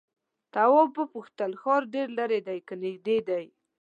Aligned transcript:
تواب 0.53 0.91
وپوښتل 0.97 1.51
ښار 1.61 1.81
ډېر 1.93 2.07
ليرې 2.17 2.39
دی 2.47 2.59
که 2.67 2.73
نږدې 2.83 3.17
دی؟ 3.29 3.45